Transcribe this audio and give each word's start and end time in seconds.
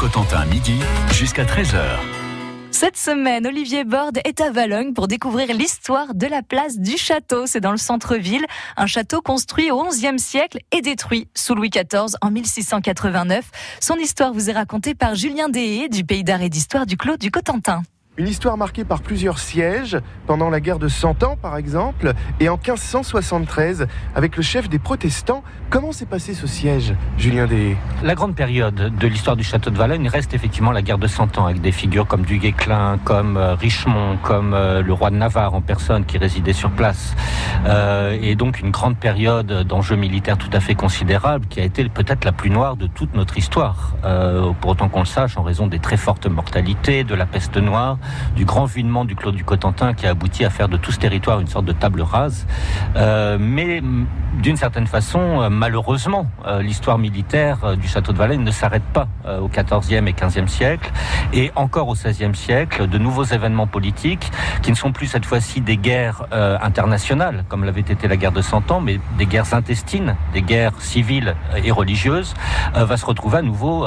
Cotentin, 0.00 0.46
midi 0.46 0.78
jusqu'à 1.12 1.44
13h. 1.44 1.82
Cette 2.70 2.96
semaine, 2.96 3.46
Olivier 3.46 3.84
Borde 3.84 4.18
est 4.24 4.40
à 4.40 4.50
Valogne 4.50 4.94
pour 4.94 5.08
découvrir 5.08 5.54
l'histoire 5.54 6.14
de 6.14 6.26
la 6.26 6.40
place 6.40 6.78
du 6.78 6.96
château. 6.96 7.46
C'est 7.46 7.60
dans 7.60 7.70
le 7.70 7.76
centre-ville, 7.76 8.46
un 8.78 8.86
château 8.86 9.20
construit 9.20 9.70
au 9.70 9.84
XIe 9.84 10.18
siècle 10.18 10.60
et 10.72 10.80
détruit 10.80 11.28
sous 11.34 11.54
Louis 11.54 11.68
XIV 11.68 12.16
en 12.22 12.30
1689. 12.30 13.44
Son 13.78 13.96
histoire 13.96 14.32
vous 14.32 14.48
est 14.48 14.54
racontée 14.54 14.94
par 14.94 15.16
Julien 15.16 15.50
Deshayes 15.50 15.90
du 15.90 16.02
Pays 16.02 16.24
d'art 16.24 16.40
et 16.40 16.48
d'histoire 16.48 16.86
du 16.86 16.96
Clos 16.96 17.18
du 17.18 17.30
Cotentin. 17.30 17.82
Une 18.20 18.28
histoire 18.28 18.58
marquée 18.58 18.84
par 18.84 19.00
plusieurs 19.00 19.38
sièges, 19.38 19.96
pendant 20.26 20.50
la 20.50 20.60
guerre 20.60 20.78
de 20.78 20.88
Cent 20.88 21.22
Ans 21.22 21.38
par 21.40 21.56
exemple, 21.56 22.12
et 22.38 22.50
en 22.50 22.58
1573 22.58 23.86
avec 24.14 24.36
le 24.36 24.42
chef 24.42 24.68
des 24.68 24.78
protestants. 24.78 25.42
Comment 25.70 25.92
s'est 25.92 26.04
passé 26.04 26.34
ce 26.34 26.46
siège, 26.46 26.94
Julien 27.16 27.46
Des? 27.46 27.78
La 28.02 28.14
grande 28.14 28.34
période 28.34 28.74
de 28.74 29.06
l'histoire 29.06 29.36
du 29.36 29.42
château 29.42 29.70
de 29.70 29.78
Valogne 29.78 30.06
reste 30.06 30.34
effectivement 30.34 30.70
la 30.70 30.82
guerre 30.82 30.98
de 30.98 31.06
Cent 31.06 31.38
Ans, 31.38 31.46
avec 31.46 31.62
des 31.62 31.72
figures 31.72 32.06
comme 32.06 32.26
du 32.26 32.36
Guesclin, 32.36 32.98
comme 33.04 33.38
euh, 33.38 33.54
Richemont, 33.54 34.18
comme 34.22 34.52
euh, 34.52 34.82
le 34.82 34.92
roi 34.92 35.08
de 35.08 35.16
Navarre 35.16 35.54
en 35.54 35.62
personne 35.62 36.04
qui 36.04 36.18
résidait 36.18 36.52
sur 36.52 36.70
place. 36.72 37.14
Euh, 37.64 38.18
et 38.20 38.34
donc 38.34 38.60
une 38.60 38.70
grande 38.70 38.98
période 38.98 39.62
d'enjeux 39.66 39.96
militaires 39.96 40.36
tout 40.36 40.50
à 40.52 40.60
fait 40.60 40.74
considérable 40.74 41.46
qui 41.46 41.60
a 41.60 41.64
été 41.64 41.88
peut-être 41.88 42.26
la 42.26 42.32
plus 42.32 42.50
noire 42.50 42.76
de 42.76 42.86
toute 42.86 43.14
notre 43.14 43.38
histoire. 43.38 43.94
pour 44.60 44.72
autant 44.72 44.90
qu'on 44.90 45.00
le 45.00 45.06
sache, 45.06 45.38
en 45.38 45.42
raison 45.42 45.68
des 45.68 45.78
très 45.78 45.96
fortes 45.96 46.26
mortalités, 46.26 47.02
de 47.04 47.14
la 47.14 47.24
peste 47.24 47.56
noire, 47.56 47.96
du 48.36 48.44
grand 48.44 48.64
videment 48.64 49.04
du 49.04 49.16
Clos 49.16 49.32
du 49.32 49.44
Cotentin 49.44 49.94
qui 49.94 50.06
a 50.06 50.10
abouti 50.10 50.44
à 50.44 50.50
faire 50.50 50.68
de 50.68 50.76
tout 50.76 50.92
ce 50.92 50.98
territoire 50.98 51.40
une 51.40 51.46
sorte 51.46 51.64
de 51.64 51.72
table 51.72 52.02
rase. 52.02 52.46
Euh, 52.96 53.36
mais 53.40 53.82
d'une 54.40 54.56
certaine 54.56 54.86
façon, 54.86 55.42
euh, 55.42 55.48
malheureusement, 55.50 56.26
euh, 56.46 56.62
l'histoire 56.62 56.98
militaire 56.98 57.76
du 57.76 57.88
château 57.88 58.12
de 58.12 58.18
Valais 58.18 58.36
ne 58.36 58.50
s'arrête 58.50 58.84
pas 58.92 59.08
au 59.40 59.48
XIVe 59.48 60.06
et 60.06 60.12
XVe 60.12 60.46
siècle. 60.48 60.90
Et 61.32 61.50
encore 61.56 61.88
au 61.88 61.94
XVIe 61.94 62.34
siècle, 62.34 62.88
de 62.88 62.98
nouveaux 62.98 63.24
événements 63.24 63.66
politiques 63.66 64.30
qui 64.62 64.70
ne 64.70 64.76
sont 64.76 64.92
plus 64.92 65.06
cette 65.06 65.24
fois-ci 65.24 65.60
des 65.60 65.76
guerres 65.76 66.24
internationales, 66.32 67.44
comme 67.48 67.64
l'avait 67.64 67.80
été 67.80 68.08
la 68.08 68.16
guerre 68.16 68.32
de 68.32 68.42
Cent 68.42 68.70
Ans, 68.70 68.80
mais 68.80 68.98
des 69.18 69.26
guerres 69.26 69.54
intestines, 69.54 70.16
des 70.32 70.42
guerres 70.42 70.80
civiles 70.80 71.34
et 71.62 71.70
religieuses, 71.70 72.34
va 72.74 72.96
se 72.96 73.06
retrouver 73.06 73.38
à 73.38 73.42
nouveau 73.42 73.86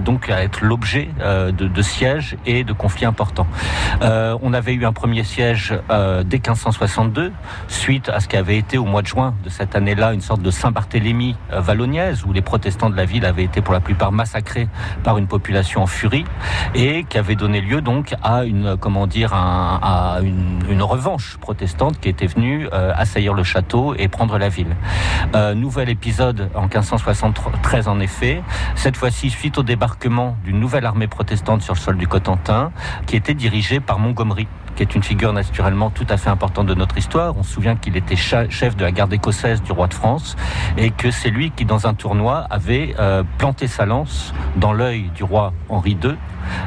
donc 0.00 0.28
à 0.30 0.42
être 0.42 0.64
l'objet 0.64 1.10
de 1.52 1.82
sièges 1.82 2.36
et 2.46 2.64
de 2.64 2.72
conflits 2.72 3.06
importants. 3.06 3.25
Euh, 4.02 4.36
on 4.42 4.52
avait 4.52 4.74
eu 4.74 4.84
un 4.84 4.92
premier 4.92 5.24
siège 5.24 5.74
euh, 5.90 6.22
dès 6.22 6.36
1562, 6.36 7.32
suite 7.68 8.08
à 8.08 8.20
ce 8.20 8.28
qui 8.28 8.36
avait 8.36 8.58
été 8.58 8.78
au 8.78 8.84
mois 8.84 9.02
de 9.02 9.06
juin 9.06 9.34
de 9.44 9.48
cette 9.48 9.74
année-là 9.74 10.12
une 10.12 10.20
sorte 10.20 10.42
de 10.42 10.50
Saint-Barthélemy 10.50 11.36
euh, 11.52 11.60
vallonnaise, 11.60 12.24
où 12.24 12.32
les 12.32 12.42
protestants 12.42 12.90
de 12.90 12.96
la 12.96 13.04
ville 13.04 13.24
avaient 13.24 13.44
été 13.44 13.60
pour 13.60 13.74
la 13.74 13.80
plupart 13.80 14.12
massacrés 14.12 14.68
par 15.02 15.18
une 15.18 15.26
population 15.26 15.82
en 15.82 15.86
furie, 15.86 16.24
et 16.74 17.04
qui 17.04 17.18
avait 17.18 17.36
donné 17.36 17.60
lieu 17.60 17.80
donc 17.80 18.14
à 18.22 18.44
une, 18.44 18.76
comment 18.76 19.06
dire, 19.06 19.32
à 19.34 20.18
une, 20.22 20.82
revanche 20.86 21.36
protestante 21.38 21.98
qui 21.98 22.08
était 22.08 22.26
venue 22.26 22.68
assaillir 22.70 23.34
le 23.34 23.42
château 23.42 23.94
et 23.98 24.06
prendre 24.06 24.38
la 24.38 24.48
ville. 24.48 24.76
nouvel 25.56 25.88
épisode 25.88 26.48
en 26.54 26.62
1573 26.62 27.88
en 27.88 27.98
effet, 27.98 28.42
cette 28.76 28.96
fois-ci 28.96 29.30
suite 29.30 29.58
au 29.58 29.62
débarquement 29.62 30.36
d'une 30.44 30.60
nouvelle 30.60 30.86
armée 30.86 31.08
protestante 31.08 31.62
sur 31.62 31.74
le 31.74 31.78
sol 31.78 31.96
du 31.96 32.06
Cotentin, 32.06 32.72
qui 33.06 33.15
était 33.16 33.34
dirigé 33.34 33.80
par 33.80 33.98
Montgomery 33.98 34.46
qui 34.76 34.82
est 34.82 34.94
une 34.94 35.02
figure 35.02 35.32
naturellement 35.32 35.90
tout 35.90 36.06
à 36.08 36.18
fait 36.18 36.28
importante 36.28 36.66
de 36.66 36.74
notre 36.74 36.98
histoire. 36.98 37.36
On 37.36 37.42
se 37.42 37.54
souvient 37.54 37.76
qu'il 37.76 37.96
était 37.96 38.14
chef 38.14 38.76
de 38.76 38.82
la 38.82 38.92
garde 38.92 39.12
écossaise 39.12 39.62
du 39.62 39.72
roi 39.72 39.88
de 39.88 39.94
France 39.94 40.36
et 40.76 40.90
que 40.90 41.10
c'est 41.10 41.30
lui 41.30 41.50
qui, 41.50 41.64
dans 41.64 41.86
un 41.86 41.94
tournoi, 41.94 42.46
avait 42.50 42.94
euh, 42.98 43.24
planté 43.38 43.66
sa 43.66 43.86
lance 43.86 44.34
dans 44.56 44.72
l'œil 44.72 45.10
du 45.14 45.24
roi 45.24 45.54
Henri 45.68 45.96
II, 46.04 46.16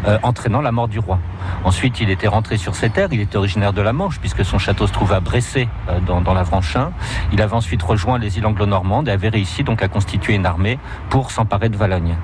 euh, 0.08 0.18
entraînant 0.24 0.62
la 0.62 0.72
mort 0.72 0.88
du 0.88 1.00
roi. 1.00 1.20
Ensuite, 1.64 2.00
il 2.00 2.10
était 2.10 2.28
rentré 2.28 2.58
sur 2.58 2.76
ses 2.76 2.90
terres. 2.90 3.10
Il 3.12 3.20
était 3.20 3.38
originaire 3.38 3.74
de 3.74 3.82
la 3.82 3.94
Manche, 3.94 4.20
puisque 4.20 4.46
son 4.46 4.58
château 4.58 4.88
se 4.88 4.94
trouve 4.94 5.14
à 5.14 5.20
Bressé, 5.20 5.68
euh, 5.90 6.00
dans, 6.00 6.22
dans, 6.22 6.34
la 6.34 6.44
Vranchin. 6.44 6.92
Il 7.32 7.42
avait 7.42 7.56
ensuite 7.56 7.84
rejoint 7.84 8.18
les 8.18 8.38
îles 8.38 8.46
anglo-normandes 8.46 9.08
et 9.08 9.12
avait 9.12 9.30
réussi 9.30 9.64
donc 9.64 9.82
à 9.82 9.88
constituer 9.88 10.36
une 10.36 10.46
armée 10.46 10.80
pour 11.10 11.32
s'emparer 11.32 11.70
de 11.70 11.78
Valogne. 11.78 12.16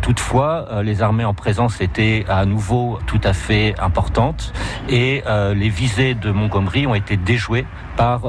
Toutefois, 0.00 0.66
euh, 0.70 0.82
les 0.82 1.02
armées 1.02 1.24
en 1.24 1.34
présence 1.34 1.80
étaient 1.80 2.24
à 2.28 2.44
nouveau 2.44 2.98
tout 3.06 3.20
à 3.24 3.32
fait 3.32 3.74
importantes 3.80 4.52
et 4.88 5.22
euh, 5.26 5.54
les 5.54 5.68
visées 5.68 6.14
de 6.14 6.30
Montgomery 6.30 6.86
ont 6.86 6.94
été 6.94 7.16
déjouées 7.16 7.66
par 7.96 8.22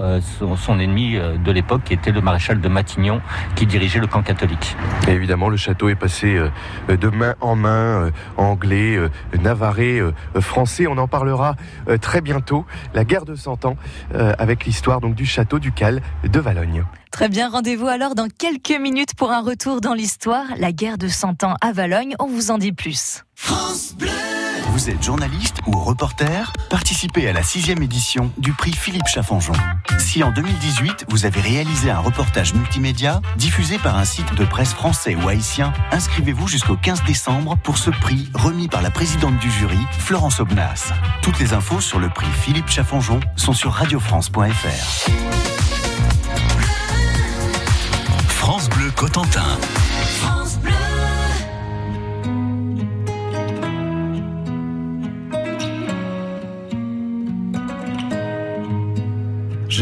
son, 0.58 0.80
ennemi 0.80 1.18
de 1.18 1.52
l'époque, 1.52 1.82
qui 1.86 1.94
était 1.94 2.12
le 2.12 2.22
maréchal 2.22 2.62
de 2.62 2.68
Matignon, 2.68 3.22
qui 3.56 3.66
dirigeait 3.66 4.00
le 4.00 4.08
camp 4.08 4.22
catholique. 4.22 4.76
Et 5.08 5.12
évidemment, 5.12 5.50
le 5.50 5.58
château 5.58 5.90
est 5.90 5.96
passé 5.96 6.40
de 6.88 7.10
main 7.10 7.36
en 7.42 7.56
main, 7.56 8.12
anglais, 8.38 8.98
navarrais, 9.42 10.02
français. 10.40 10.88
On 10.88 10.98
en 10.98 11.08
parlera 11.08 11.56
euh, 11.90 11.98
très 11.98 12.22
bientôt. 12.22 12.66
La 12.94 13.04
guerre 13.04 13.26
de 13.26 13.36
Cent 13.36 13.66
Ans 13.66 13.78
euh, 14.14 14.34
avec 14.38 14.66
l'histoire 14.66 15.02
donc 15.02 15.16
du 15.16 15.26
château 15.26 15.60
du 15.60 15.72
Cal 15.72 16.02
de 16.24 16.40
Valogne. 16.40 16.84
Très 17.12 17.30
bien, 17.30 17.50
rendez-vous 17.50 17.88
alors 17.88 18.16
dans 18.16 18.28
quelques 18.28 18.80
minutes 18.80 19.16
pour 19.16 19.32
un 19.32 19.42
retour 19.42 19.82
dans 19.82 19.94
l'histoire. 19.94 20.46
La 20.58 20.72
guerre 20.72 20.98
de 20.98 21.08
Cent 21.08 21.44
Ans 21.44 21.56
à 21.62 21.72
Valogne, 21.72 22.16
on 22.20 22.28
vous 22.28 22.52
en 22.52 22.58
dit 22.58 22.74
plus. 22.74 23.24
France 23.36 23.96
Bleu 23.98 24.25
vous 24.76 24.90
êtes 24.90 25.02
journaliste 25.02 25.62
ou 25.68 25.80
reporter 25.80 26.52
Participez 26.70 27.30
à 27.30 27.32
la 27.32 27.44
sixième 27.44 27.82
édition 27.82 28.30
du 28.38 28.52
prix 28.52 28.74
Philippe 28.74 29.08
Chaffanjon. 29.08 29.54
Si 30.00 30.22
en 30.22 30.32
2018, 30.32 31.06
vous 31.08 31.26
avez 31.26 31.40
réalisé 31.40 31.90
un 31.90 32.00
reportage 32.00 32.54
multimédia 32.54 33.22
diffusé 33.38 33.78
par 33.78 33.98
un 33.98 34.04
site 34.04 34.36
de 34.36 34.44
presse 34.44 34.74
français 34.74 35.16
ou 35.16 35.30
haïtien, 35.30 35.72
inscrivez-vous 35.92 36.50
jusqu'au 36.50 36.76
15 36.76 37.06
décembre 37.06 37.56
pour 37.64 37.78
ce 37.78 37.90
prix 37.90 38.30
remis 38.34 38.68
par 38.68 38.82
la 38.82 38.92
présidente 38.92 39.40
du 39.40 39.50
jury, 39.50 39.80
Florence 39.98 40.42
Obnas. 40.42 40.92
Toutes 41.22 41.40
les 41.40 41.54
infos 41.54 41.80
sur 41.80 42.00
le 42.00 42.10
prix 42.10 42.28
Philippe 42.42 42.68
Chaffanjon 42.68 43.22
sont 43.38 43.54
sur 43.54 43.72
radiofrance.fr. 43.72 45.10
France 48.28 48.68
Bleu 48.68 48.92
Cotentin. 48.92 49.58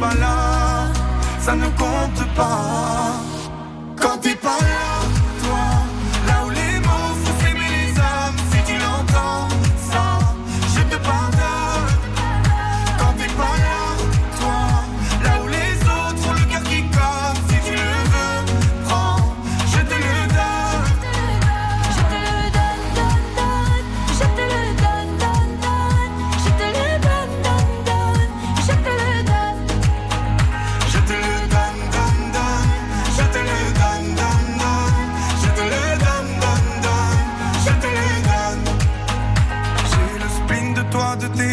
pas 0.00 0.14
ça 1.38 1.54
ne 1.54 1.66
compte 1.66 2.34
pas. 2.34 3.12
Quand 4.00 4.18
t'es 4.18 4.34
pas 4.34 4.58
là. 4.60 4.79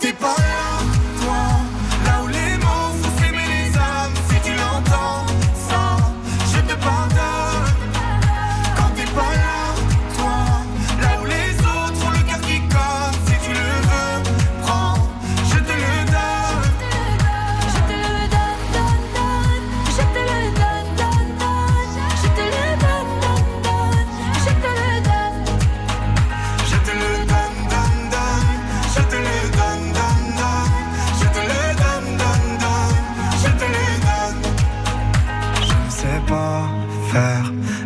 Quand 0.00 0.79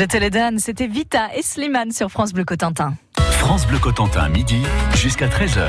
J'étais 0.00 0.30
c'était 0.56 0.86
Vita 0.86 1.28
et 1.36 1.42
Slimane 1.42 1.92
sur 1.92 2.10
France 2.10 2.32
Bleu 2.32 2.46
Cotentin. 2.46 2.94
France 3.18 3.66
Bleu 3.66 3.78
Cotentin, 3.78 4.30
midi 4.30 4.62
jusqu'à 4.94 5.28
13h. 5.28 5.60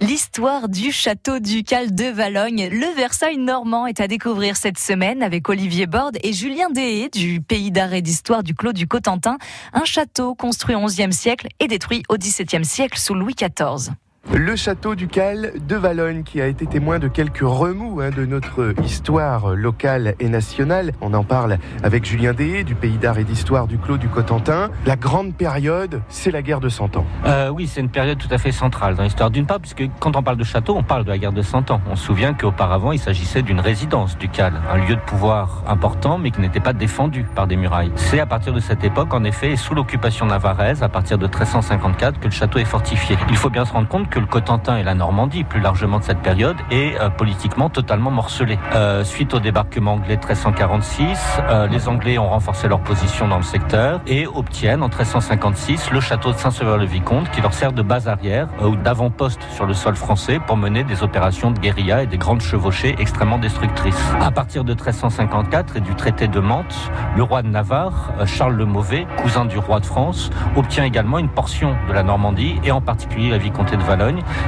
L'histoire 0.00 0.68
du 0.68 0.92
château 0.92 1.40
ducal 1.40 1.96
de 1.96 2.04
Valogne, 2.04 2.68
le 2.70 2.94
Versailles 2.94 3.38
normand, 3.38 3.88
est 3.88 3.98
à 3.98 4.06
découvrir 4.06 4.56
cette 4.56 4.78
semaine 4.78 5.20
avec 5.20 5.48
Olivier 5.48 5.86
Borde 5.86 6.16
et 6.22 6.32
Julien 6.32 6.70
Deshé 6.70 7.08
du 7.08 7.40
pays 7.40 7.72
d'art 7.72 7.92
et 7.92 8.02
d'histoire 8.02 8.44
du 8.44 8.54
Clos 8.54 8.72
du 8.72 8.86
Cotentin. 8.86 9.38
Un 9.72 9.84
château 9.84 10.36
construit 10.36 10.76
au 10.76 10.84
XIe 10.84 11.12
siècle 11.12 11.48
et 11.58 11.66
détruit 11.66 12.04
au 12.08 12.16
XVIIe 12.16 12.64
siècle 12.64 13.00
sous 13.00 13.14
Louis 13.14 13.34
XIV. 13.34 13.94
Le 14.32 14.56
château 14.56 14.94
ducal 14.94 15.52
de 15.68 15.76
Valogne 15.76 16.22
qui 16.22 16.40
a 16.40 16.46
été 16.46 16.66
témoin 16.66 16.98
de 16.98 17.08
quelques 17.08 17.42
remous 17.42 18.00
hein, 18.00 18.10
de 18.10 18.24
notre 18.24 18.74
histoire 18.82 19.54
locale 19.54 20.14
et 20.18 20.28
nationale. 20.28 20.92
On 21.02 21.12
en 21.12 21.22
parle 21.22 21.58
avec 21.82 22.06
Julien 22.06 22.32
Deshé 22.32 22.64
du 22.64 22.74
pays 22.74 22.96
d'art 22.96 23.18
et 23.18 23.24
d'histoire 23.24 23.66
du 23.66 23.76
Clos 23.76 23.98
du 23.98 24.08
Cotentin. 24.08 24.70
La 24.86 24.96
grande 24.96 25.34
période, 25.34 26.00
c'est 26.08 26.30
la 26.30 26.40
guerre 26.40 26.60
de 26.60 26.70
Cent 26.70 26.96
Ans. 26.96 27.04
Euh, 27.26 27.50
oui, 27.50 27.66
c'est 27.66 27.80
une 27.80 27.90
période 27.90 28.18
tout 28.18 28.28
à 28.30 28.38
fait 28.38 28.50
centrale 28.50 28.96
dans 28.96 29.02
l'histoire 29.02 29.30
d'une 29.30 29.46
part, 29.46 29.60
puisque 29.60 29.84
quand 30.00 30.16
on 30.16 30.22
parle 30.22 30.38
de 30.38 30.44
château, 30.44 30.74
on 30.74 30.82
parle 30.82 31.04
de 31.04 31.10
la 31.10 31.18
guerre 31.18 31.32
de 31.32 31.42
Cent 31.42 31.70
Ans. 31.70 31.80
On 31.90 31.94
se 31.94 32.04
souvient 32.04 32.32
qu'auparavant, 32.32 32.92
il 32.92 32.98
s'agissait 32.98 33.42
d'une 33.42 33.60
résidence 33.60 34.16
ducale, 34.16 34.54
un 34.72 34.78
lieu 34.78 34.96
de 34.96 35.02
pouvoir 35.02 35.62
important, 35.68 36.16
mais 36.16 36.30
qui 36.30 36.40
n'était 36.40 36.60
pas 36.60 36.72
défendu 36.72 37.24
par 37.34 37.46
des 37.46 37.56
murailles. 37.56 37.92
C'est 37.96 38.20
à 38.20 38.26
partir 38.26 38.54
de 38.54 38.60
cette 38.60 38.84
époque, 38.84 39.12
en 39.12 39.22
effet, 39.22 39.54
sous 39.56 39.74
l'occupation 39.74 40.26
navarraise, 40.26 40.82
à 40.82 40.88
partir 40.88 41.18
de 41.18 41.26
1354, 41.26 42.18
que 42.18 42.24
le 42.24 42.30
château 42.30 42.58
est 42.58 42.64
fortifié. 42.64 43.16
Il 43.28 43.36
faut 43.36 43.50
bien 43.50 43.66
se 43.66 43.72
rendre 43.72 43.86
compte 43.86 44.08
que 44.14 44.20
le 44.20 44.26
Cotentin 44.26 44.76
et 44.76 44.84
la 44.84 44.94
Normandie, 44.94 45.42
plus 45.42 45.58
largement 45.58 45.98
de 45.98 46.04
cette 46.04 46.20
période, 46.20 46.56
est 46.70 46.96
euh, 47.00 47.10
politiquement 47.10 47.68
totalement 47.68 48.12
morcelé. 48.12 48.60
Euh, 48.72 49.02
suite 49.02 49.34
au 49.34 49.40
débarquement 49.40 49.94
anglais 49.94 50.16
de 50.16 50.20
1346, 50.20 51.40
euh, 51.50 51.66
les 51.66 51.88
Anglais 51.88 52.16
ont 52.18 52.28
renforcé 52.28 52.68
leur 52.68 52.78
position 52.78 53.26
dans 53.26 53.38
le 53.38 53.42
secteur 53.42 54.00
et 54.06 54.28
obtiennent 54.28 54.84
en 54.84 54.88
1356 54.88 55.90
le 55.90 55.98
château 55.98 56.30
de 56.30 56.36
Saint-Sever-le-Vicomte 56.36 57.28
qui 57.32 57.40
leur 57.40 57.52
sert 57.52 57.72
de 57.72 57.82
base 57.82 58.06
arrière 58.06 58.46
ou 58.62 58.76
d'avant-poste 58.76 59.42
sur 59.50 59.66
le 59.66 59.74
sol 59.74 59.96
français 59.96 60.38
pour 60.38 60.56
mener 60.56 60.84
des 60.84 61.02
opérations 61.02 61.50
de 61.50 61.58
guérilla 61.58 62.04
et 62.04 62.06
des 62.06 62.18
grandes 62.18 62.40
chevauchées 62.40 62.94
extrêmement 63.00 63.38
destructrices. 63.38 64.00
À 64.20 64.30
partir 64.30 64.62
de 64.62 64.74
1354 64.74 65.78
et 65.78 65.80
du 65.80 65.96
traité 65.96 66.28
de 66.28 66.38
Mantes, 66.38 66.92
le 67.16 67.24
roi 67.24 67.42
de 67.42 67.48
Navarre, 67.48 68.12
Charles 68.26 68.54
le 68.54 68.64
Mauvais, 68.64 69.08
cousin 69.16 69.44
du 69.44 69.58
roi 69.58 69.80
de 69.80 69.86
France, 69.86 70.30
obtient 70.54 70.84
également 70.84 71.18
une 71.18 71.30
portion 71.30 71.74
de 71.88 71.92
la 71.92 72.04
Normandie 72.04 72.60
et 72.62 72.70
en 72.70 72.80
particulier 72.80 73.30
la 73.30 73.38
vicomté 73.38 73.76
de 73.76 73.82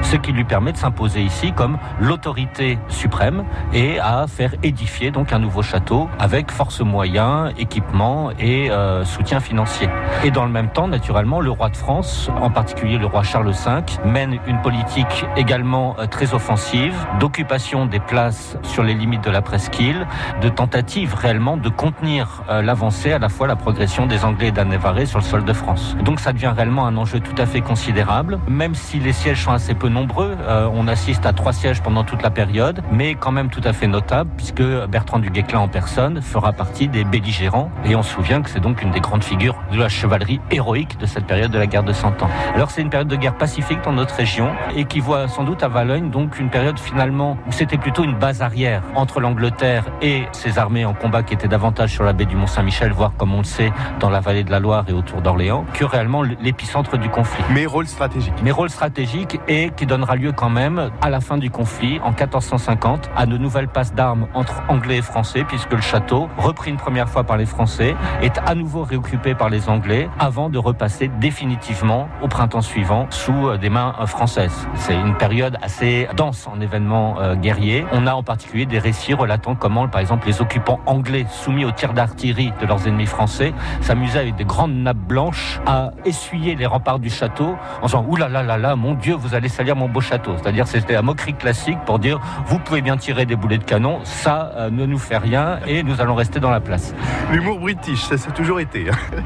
Ce 0.03 0.17
qui 0.17 0.32
lui 0.32 0.44
permet 0.44 0.73
de 0.73 0.76
s'imposer 0.76 1.23
ici 1.23 1.53
comme 1.53 1.79
l'autorité 2.00 2.79
suprême 2.88 3.44
et 3.73 3.99
à 4.00 4.26
faire 4.26 4.55
édifier 4.62 5.11
donc 5.11 5.32
un 5.32 5.38
nouveau 5.38 5.62
château 5.62 6.08
avec 6.19 6.50
force 6.50 6.81
moyens, 6.81 7.53
équipement 7.58 8.31
et 8.38 8.70
euh, 8.70 9.05
soutien 9.05 9.41
financier. 9.41 9.88
Et 10.25 10.31
dans 10.31 10.44
le 10.44 10.50
même 10.50 10.69
temps, 10.69 10.88
naturellement, 10.88 11.40
le 11.40 11.50
roi 11.50 11.69
de 11.69 11.76
France, 11.76 12.31
en 12.40 12.50
particulier 12.50 12.99
le 12.99 13.07
roi 13.07 13.23
Charles 13.23 13.50
V, 13.50 13.83
mène 14.04 14.38
une 14.47 14.61
politique 14.61 15.26
également 15.37 15.97
euh, 15.99 16.07
très 16.07 16.35
offensive 16.35 16.95
d'occupation 17.21 17.87
des 17.87 18.00
places 18.00 18.57
sur 18.62 18.83
les 18.83 18.95
limites 18.95 19.25
de 19.25 19.31
la 19.31 19.42
presqu'île, 19.42 20.07
de 20.40 20.49
tentative 20.49 21.14
réellement 21.14 21.57
de 21.57 21.69
contenir 21.69 22.42
euh, 22.49 22.62
l'avancée, 22.62 23.12
à 23.12 23.19
la 23.19 23.28
fois 23.28 23.47
la 23.47 23.57
progression 23.57 24.07
des 24.07 24.25
Anglais 24.25 24.49
et 24.49 24.52
d'Annevaré 24.52 25.07
sur 25.07 25.19
le 25.19 25.25
sol 25.25 25.45
de 25.45 25.52
France. 25.52 25.97
Donc 26.04 26.21
ça 26.21 26.33
devient 26.33 26.52
réellement 26.57 26.87
un 26.87 26.97
enjeu 26.97 27.21
tout 27.21 27.40
à 27.40 27.47
fait 27.47 27.61
considérable, 27.61 28.38
même 28.49 28.75
si 28.75 28.99
les 28.99 29.12
sièges 29.12 29.46
sont 29.47 29.53
assez 29.53 29.75
peu 29.75 29.88
nombreux. 29.88 30.37
Euh, 30.49 30.69
on 30.73 30.88
assiste 30.88 31.25
à 31.25 31.33
trois 31.33 31.53
sièges 31.53 31.81
pendant 31.81 32.03
toute 32.03 32.23
la 32.23 32.31
période, 32.31 32.83
mais 32.91 33.15
quand 33.15 33.31
même 33.31 33.49
tout 33.49 33.61
à 33.62 33.73
fait 33.73 33.87
notable, 33.87 34.29
puisque 34.37 34.62
Bertrand 34.88 35.21
du 35.21 35.31
Guesclin 35.31 35.61
en 35.61 35.69
personne 35.69 36.21
fera 36.21 36.53
partie 36.53 36.88
des 36.88 37.05
belligérants. 37.05 37.71
Et 37.85 37.95
on 37.95 38.03
se 38.03 38.12
souvient 38.12 38.43
que 38.43 38.50
c'est 38.50 38.59
donc 38.59 38.83
une 38.83 38.91
des 38.91 38.99
grandes 38.99 39.23
figures 39.23 39.55
de 39.71 39.79
la 39.79 39.88
chevalerie 39.88 40.41
héroïque 40.50 40.99
de 40.99 41.07
cette 41.07 41.26
période 41.26 41.53
de 41.53 41.59
la 41.59 41.69
guerre 41.69 41.85
de 41.85 41.93
Cent 41.93 42.21
Ans. 42.23 42.31
Alors 42.57 42.73
c'est 42.73 42.83
une 42.83 42.91
période 42.91 43.07
de 43.07 43.15
guerre 43.15 43.37
pacifique 43.37 43.79
dans 43.85 43.93
notre 43.93 44.17
région 44.17 44.50
et 44.75 44.85
qui 44.85 44.99
voit 44.99 45.29
sans 45.29 45.45
doute 45.45 45.62
à 45.62 45.69
Valogne 45.69 46.11
donc 46.11 46.41
une 46.41 46.50
période 46.50 46.81
finalement 46.81 47.38
où 47.47 47.53
c'était 47.53 47.79
plutôt 47.79 48.03
une 48.03 48.19
base 48.19 48.43
arrière 48.43 48.83
entre 48.97 49.21
l'Angleterre 49.21 49.85
et 50.03 50.25
ses 50.33 50.59
armées 50.59 50.85
en 50.85 50.95
combat 50.95 51.23
qui 51.23 51.35
étaient 51.35 51.47
davantage 51.47 51.93
sur 51.93 52.03
la 52.03 52.12
baie 52.12 52.25
du 52.25 52.35
Mont-Saint-Michel, 52.35 52.91
voire 52.93 53.12
comme 53.17 53.33
on 53.33 53.38
le 53.38 53.45
sait 53.45 53.73
dans 54.00 54.11
la 54.11 54.19
vallée 54.19 54.43
de 54.43 54.50
la 54.50 54.59
Loire 54.59 54.87
et 54.88 54.93
autour 54.93 55.23
d'Orléans, 55.23 55.65
que 55.73 55.85
réellement 55.85 56.23
l'épicentre 56.23 56.99
du 56.99 57.09
conflit. 57.09 57.45
Mais 57.50 57.67
rôle 57.67 57.87
stratégique. 57.87 58.35
Mais 58.43 58.50
rôle 58.50 58.71
stratégique 58.71 59.36
et 59.49 59.71
qui 59.76 59.87
donnera 59.87 60.16
lieu 60.16 60.33
quand 60.33 60.50
même, 60.50 60.90
à 61.00 61.11
la 61.11 61.21
fin 61.21 61.38
du 61.38 61.50
conflit, 61.50 62.00
en 62.00 62.11
1450, 62.11 63.11
à 63.16 63.26
de 63.26 63.37
nouvelles 63.37 63.69
passes 63.69 63.95
d'armes 63.95 64.26
entre 64.35 64.62
Anglais 64.69 64.99
et 64.99 65.02
Français, 65.02 65.45
puisque 65.45 65.73
le 65.73 65.81
château, 65.81 66.28
repris 66.37 66.71
une 66.71 66.76
première 66.76 67.09
fois 67.09 67.25
par 67.25 67.37
les 67.37 67.47
Français, 67.47 67.95
est 68.23 68.38
à 68.47 68.55
nouveau 68.55 68.83
réoccupé 68.83 69.35
par 69.35 69.50
les 69.50 69.69
Anglais, 69.69 70.09
avant 70.19 70.49
de 70.49 70.59
repasser 70.59 71.09
définitivement 71.21 72.09
au 72.23 72.28
printemps 72.28 72.61
suivant 72.61 73.07
sous 73.11 73.49
euh, 73.49 73.57
des 73.57 73.71
mains 73.71 73.95
euh, 74.00 74.07
françaises. 74.07 74.66
C'est 74.75 74.95
une 74.95 75.16
période 75.16 75.57
assez 75.62 76.09
dense 76.16 76.47
en 76.47 76.61
événements 76.61 77.16
euh, 77.19 77.35
guerriers. 77.35 77.85
On 77.93 78.07
a 78.07 78.14
en 78.14 78.23
particulier 78.23 78.66
des 78.66 78.78
récits 78.78 79.14
relatant 79.14 79.55
comment, 79.55 79.88
par 79.88 80.00
exemple, 80.00 80.26
les 80.26 80.40
occupants 80.40 80.81
anglais 80.87 81.26
soumis 81.31 81.64
aux 81.64 81.73
tirs 81.73 81.93
d'artillerie 81.93 82.52
de 82.61 82.66
leurs 82.66 82.87
ennemis 82.87 83.07
français 83.07 83.52
s'amusaient 83.81 84.21
avec 84.21 84.37
des 84.37 84.45
grandes 84.45 84.75
nappes 84.75 84.97
blanches 84.97 85.61
à 85.66 85.90
essuyer 86.05 86.55
les 86.55 86.66
remparts 86.66 86.99
du 86.99 87.11
château 87.11 87.57
en 87.83 87.87
disant 87.87 88.05
«Ouh 88.09 88.16
là 88.16 88.28
là 88.28 88.43
là 88.43 88.59
là, 88.59 88.76
mon 88.76 88.95
Dieu, 88.95 89.15
vous 89.16 89.35
allez 89.35 89.49
salir 89.49 89.76
mon 89.76 89.88
beau 89.88 90.00
château. 90.00 90.37
C'est-à-dire 90.37 90.66
c'était 90.66 90.94
la 90.94 91.02
moquerie 91.02 91.35
classique 91.35 91.78
pour 91.87 91.99
dire 91.99 92.20
vous 92.46 92.58
pouvez 92.58 92.82
bien 92.82 92.96
tirer 92.96 93.26
des 93.26 93.37
boulets 93.37 93.58
de 93.58 93.64
canon, 93.64 94.00
ça 94.04 94.52
euh, 94.56 94.70
ne 94.70 94.87
nous 94.87 94.99
fait 94.99 95.18
rien 95.18 95.61
et 95.66 95.82
nous 95.82 96.00
allons 96.00 96.14
rester 96.14 96.40
dans 96.40 96.50
la 96.50 96.61
place. 96.61 96.94
L'humour 97.30 97.58
british, 97.58 98.00
ça 98.04 98.16
c'est 98.18 98.32
toujours 98.32 98.61
été. 98.61 98.88
Hein. 98.90 99.23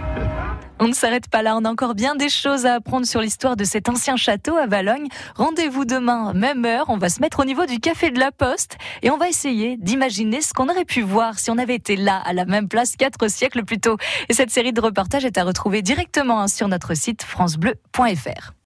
On 0.82 0.88
ne 0.88 0.94
s'arrête 0.94 1.28
pas 1.28 1.42
là, 1.42 1.59
on 1.59 1.66
a 1.66 1.70
encore 1.70 1.94
bien 1.94 2.16
des 2.16 2.30
choses 2.30 2.64
à 2.64 2.76
apprendre 2.76 3.04
sur 3.04 3.20
l'histoire 3.20 3.54
de 3.54 3.64
cet 3.64 3.90
ancien 3.90 4.16
château 4.16 4.56
à 4.56 4.66
Valogne. 4.66 5.09
Rendez-vous 5.35 5.85
demain, 5.85 6.32
même 6.32 6.64
heure, 6.64 6.87
on 6.88 6.97
va 6.97 7.11
se 7.11 7.20
mettre 7.20 7.40
au 7.40 7.44
niveau 7.44 7.66
du 7.66 7.80
café 7.80 8.11
de 8.11 8.18
la 8.18 8.32
Poste 8.32 8.78
et 9.02 9.11
on 9.11 9.18
va 9.18 9.28
essayer 9.28 9.76
d'imaginer 9.76 10.40
ce 10.40 10.54
qu'on 10.54 10.70
aurait 10.70 10.87
pu 10.87 11.02
voir 11.02 11.38
si 11.38 11.50
on 11.50 11.59
avait 11.59 11.75
été 11.75 11.97
là, 11.97 12.16
à 12.25 12.32
la 12.32 12.47
même 12.47 12.66
place, 12.66 12.97
quatre 12.97 13.28
siècles 13.28 13.62
plus 13.66 13.78
tôt. 13.78 13.99
Et 14.30 14.32
cette 14.32 14.50
série 14.50 14.73
de 14.73 14.80
reportages 14.80 15.26
est 15.26 15.37
à 15.37 15.44
retrouver 15.44 15.82
directement 15.82 16.40
hein, 16.40 16.49
sur 16.49 16.66
notre 16.66 16.94
site 16.94 17.25
francebleu.fr. 17.25 18.54